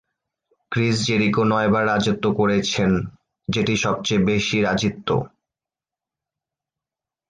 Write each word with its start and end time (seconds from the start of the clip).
Chris 0.71 0.95
Jericho 1.07 1.43
নয়বার 1.43 1.83
রাজত্ব 1.87 2.25
করেছেন, 2.39 2.91
যেটি 3.47 3.73
সবচেয়ে 3.77 4.25
বেশি 4.25 4.57
রাজিত্ব। 4.61 5.09